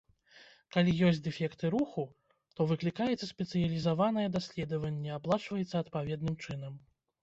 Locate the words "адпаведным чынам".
5.87-6.87